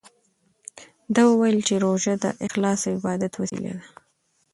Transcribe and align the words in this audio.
ده 1.13 1.21
وویل 1.29 1.57
چې 1.67 1.75
روژه 1.85 2.13
د 2.23 2.25
اخلاص 2.47 2.81
او 2.85 2.91
عبادت 2.99 3.33
وسیله 3.41 3.71
ده. 3.77 3.85